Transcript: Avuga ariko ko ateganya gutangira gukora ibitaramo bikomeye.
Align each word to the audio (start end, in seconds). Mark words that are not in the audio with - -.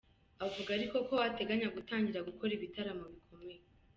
Avuga 0.45 0.69
ariko 0.77 0.97
ko 1.07 1.15
ateganya 1.27 1.67
gutangira 1.75 2.25
gukora 2.29 2.51
ibitaramo 2.57 3.03
bikomeye. 3.13 3.61